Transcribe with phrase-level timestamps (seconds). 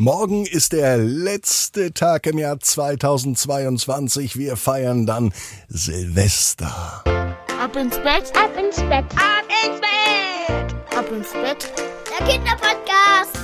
[0.00, 4.38] Morgen ist der letzte Tag im Jahr 2022.
[4.38, 5.32] Wir feiern dann
[5.66, 7.02] Silvester.
[7.60, 11.72] Ab ins Bett, ab ins Bett, ab ins Bett, ab ins Bett.
[12.16, 13.38] Der Kinderpodcast.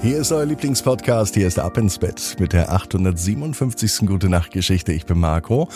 [0.00, 1.34] Hier ist euer Lieblingspodcast.
[1.34, 4.06] Hier ist Ab ins Bett mit der 857.
[4.06, 4.94] Gute Nacht Geschichte.
[4.94, 5.68] Ich bin Marco.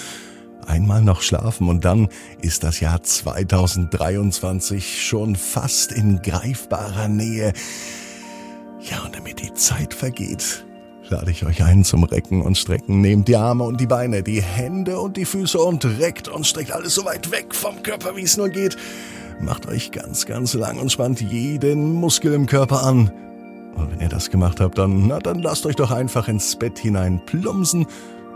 [0.67, 2.09] Einmal noch schlafen und dann
[2.41, 7.53] ist das Jahr 2023 schon fast in greifbarer Nähe.
[8.91, 10.67] Ja, und damit die Zeit vergeht,
[11.09, 13.01] lade ich euch ein zum Recken und Strecken.
[13.01, 16.71] Nehmt die Arme und die Beine, die Hände und die Füße und reckt und streckt
[16.71, 18.77] alles so weit weg vom Körper, wie es nur geht.
[19.41, 23.11] Macht euch ganz, ganz lang und spannt jeden Muskel im Körper an.
[23.75, 26.79] Und wenn ihr das gemacht habt, dann, na, dann lasst euch doch einfach ins Bett
[26.79, 27.87] hinein plumpsen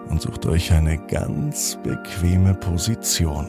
[0.09, 3.47] und sucht euch eine ganz bequeme Position.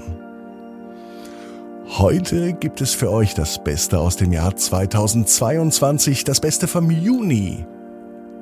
[1.98, 7.66] Heute gibt es für euch das Beste aus dem Jahr 2022, das Beste vom Juni.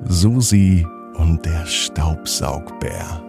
[0.04, 3.24] Susi und der Staubsaugbär.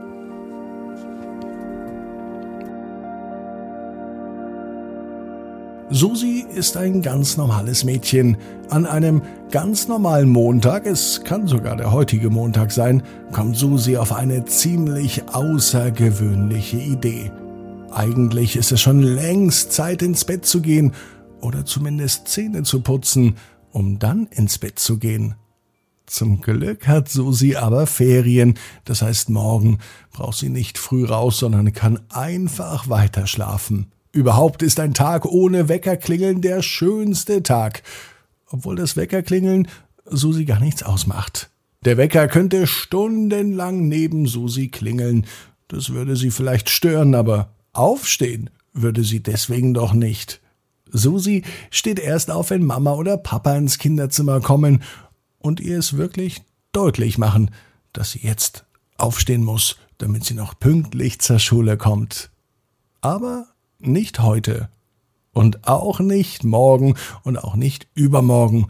[5.88, 8.36] Susi ist ein ganz normales Mädchen.
[8.70, 14.12] An einem ganz normalen Montag, es kann sogar der heutige Montag sein, kommt Susi auf
[14.12, 17.30] eine ziemlich außergewöhnliche Idee.
[17.90, 20.92] Eigentlich ist es schon längst Zeit ins Bett zu gehen
[21.40, 23.36] oder zumindest Zähne zu putzen,
[23.72, 25.34] um dann ins Bett zu gehen.
[26.06, 29.78] Zum Glück hat Susi aber Ferien, das heißt morgen
[30.10, 33.92] braucht sie nicht früh raus, sondern kann einfach weiter schlafen.
[34.12, 37.82] Überhaupt ist ein Tag ohne Weckerklingeln der schönste Tag,
[38.46, 39.68] obwohl das Weckerklingeln
[40.06, 41.50] Susi gar nichts ausmacht.
[41.84, 45.26] Der Wecker könnte stundenlang neben Susi klingeln,
[45.68, 50.40] das würde sie vielleicht stören, aber Aufstehen würde sie deswegen doch nicht.
[50.90, 54.82] Susi steht erst auf, wenn Mama oder Papa ins Kinderzimmer kommen
[55.38, 57.50] und ihr es wirklich deutlich machen,
[57.92, 58.64] dass sie jetzt
[58.96, 62.30] aufstehen muss, damit sie noch pünktlich zur Schule kommt.
[63.00, 63.46] Aber
[63.78, 64.68] nicht heute
[65.32, 68.68] und auch nicht morgen und auch nicht übermorgen.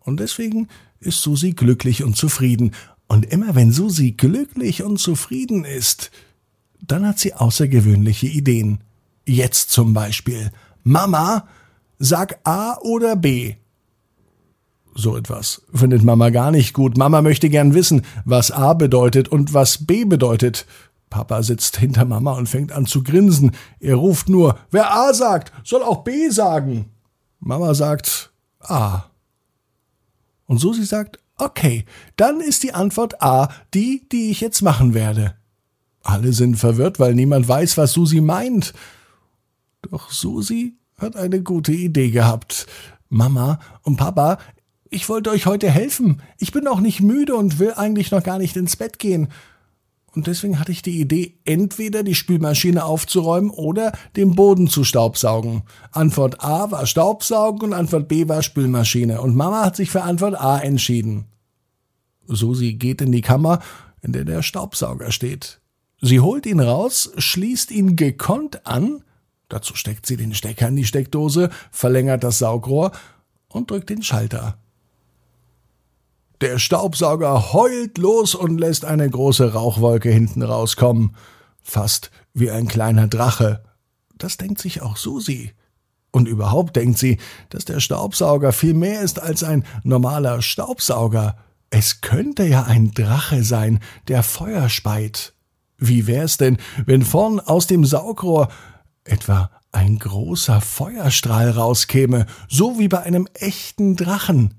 [0.00, 0.68] Und deswegen
[1.00, 2.72] ist Susi glücklich und zufrieden.
[3.08, 6.10] Und immer wenn Susi glücklich und zufrieden ist,
[6.82, 8.80] dann hat sie außergewöhnliche Ideen.
[9.24, 10.50] Jetzt zum Beispiel.
[10.82, 11.46] Mama,
[11.98, 13.54] sag A oder B.
[14.94, 16.98] So etwas findet Mama gar nicht gut.
[16.98, 20.66] Mama möchte gern wissen, was A bedeutet und was B bedeutet.
[21.08, 23.52] Papa sitzt hinter Mama und fängt an zu grinsen.
[23.80, 26.90] Er ruft nur, wer A sagt, soll auch B sagen.
[27.38, 29.04] Mama sagt A.
[30.46, 31.84] Und Susi sagt, okay,
[32.16, 35.34] dann ist die Antwort A die, die ich jetzt machen werde.
[36.02, 38.72] Alle sind verwirrt, weil niemand weiß, was Susi meint.
[39.90, 42.66] Doch Susi hat eine gute Idee gehabt.
[43.08, 44.38] Mama und Papa,
[44.88, 46.22] ich wollte euch heute helfen.
[46.38, 49.28] Ich bin auch nicht müde und will eigentlich noch gar nicht ins Bett gehen.
[50.14, 55.62] Und deswegen hatte ich die Idee, entweder die Spülmaschine aufzuräumen oder den Boden zu staubsaugen.
[55.90, 59.22] Antwort A war Staubsaugen und Antwort B war Spülmaschine.
[59.22, 61.24] Und Mama hat sich für Antwort A entschieden.
[62.26, 63.60] Susi geht in die Kammer,
[64.02, 65.61] in der der Staubsauger steht.
[66.04, 69.04] Sie holt ihn raus, schließt ihn gekonnt an,
[69.48, 72.90] dazu steckt sie den Stecker in die Steckdose, verlängert das Saugrohr
[73.46, 74.58] und drückt den Schalter.
[76.40, 81.14] Der Staubsauger heult los und lässt eine große Rauchwolke hinten rauskommen.
[81.62, 83.62] Fast wie ein kleiner Drache.
[84.18, 85.52] Das denkt sich auch Susi.
[86.10, 87.18] Und überhaupt denkt sie,
[87.50, 91.36] dass der Staubsauger viel mehr ist als ein normaler Staubsauger.
[91.70, 95.34] Es könnte ja ein Drache sein, der Feuer speit.
[95.84, 98.46] Wie wär's denn, wenn vorn aus dem Saugrohr
[99.02, 104.54] etwa ein großer Feuerstrahl rauskäme, so wie bei einem echten Drachen?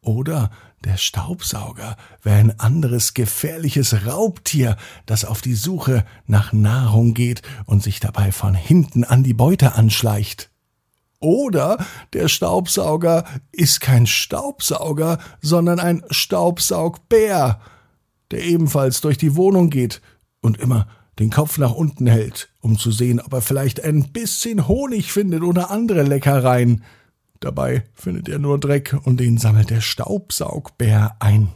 [0.00, 0.50] Oder
[0.82, 7.82] der Staubsauger wäre ein anderes gefährliches Raubtier, das auf die Suche nach Nahrung geht und
[7.82, 10.50] sich dabei von hinten an die Beute anschleicht.
[11.20, 11.76] Oder
[12.14, 17.60] der Staubsauger ist kein Staubsauger, sondern ein Staubsaugbär,
[18.32, 20.00] der ebenfalls durch die Wohnung geht
[20.40, 20.88] und immer
[21.18, 25.42] den Kopf nach unten hält, um zu sehen, ob er vielleicht ein bisschen Honig findet
[25.42, 26.82] oder andere Leckereien.
[27.40, 31.48] Dabei findet er nur Dreck und den sammelt der Staubsaugbär ein.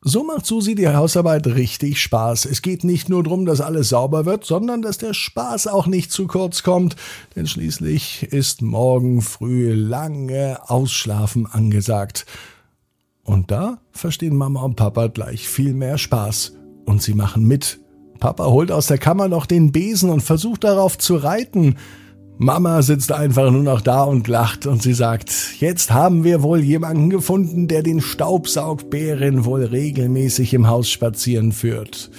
[0.00, 2.44] So macht Susi die Hausarbeit richtig Spaß.
[2.44, 6.12] Es geht nicht nur darum, dass alles sauber wird, sondern dass der Spaß auch nicht
[6.12, 6.94] zu kurz kommt,
[7.34, 12.26] denn schließlich ist morgen früh lange Ausschlafen angesagt.
[13.28, 16.54] Und da verstehen Mama und Papa gleich viel mehr Spaß.
[16.86, 17.78] Und sie machen mit.
[18.20, 21.76] Papa holt aus der Kammer noch den Besen und versucht darauf zu reiten.
[22.38, 26.60] Mama sitzt einfach nur noch da und lacht und sie sagt, jetzt haben wir wohl
[26.60, 32.10] jemanden gefunden, der den Staubsaugbären wohl regelmäßig im Haus spazieren führt.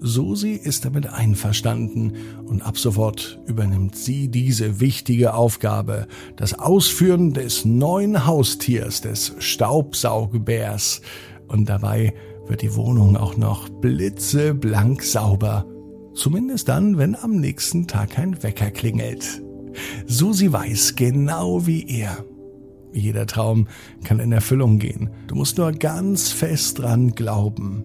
[0.00, 2.14] Susi ist damit einverstanden
[2.46, 6.06] und ab sofort übernimmt sie diese wichtige Aufgabe,
[6.36, 11.02] das Ausführen des neuen Haustiers, des Staubsaugbärs.
[11.48, 12.14] Und dabei
[12.46, 15.66] wird die Wohnung auch noch blitzeblank sauber.
[16.14, 19.42] Zumindest dann, wenn am nächsten Tag ein Wecker klingelt.
[20.06, 22.24] Susi weiß genau wie er.
[22.92, 23.68] Jeder Traum
[24.02, 25.10] kann in Erfüllung gehen.
[25.28, 27.84] Du musst nur ganz fest dran glauben.